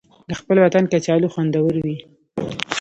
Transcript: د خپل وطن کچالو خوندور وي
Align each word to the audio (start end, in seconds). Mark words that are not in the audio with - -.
د 0.29 0.31
خپل 0.39 0.57
وطن 0.65 0.83
کچالو 0.91 1.31
خوندور 1.33 1.73
وي 1.83 1.97